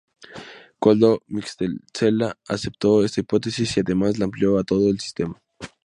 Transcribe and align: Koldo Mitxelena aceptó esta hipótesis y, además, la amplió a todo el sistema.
Koldo 0.79 1.21
Mitxelena 1.29 2.33
aceptó 2.47 3.05
esta 3.05 3.21
hipótesis 3.21 3.77
y, 3.77 3.81
además, 3.81 4.17
la 4.17 4.25
amplió 4.25 4.57
a 4.57 4.63
todo 4.63 4.89
el 4.89 4.99
sistema. 4.99 5.39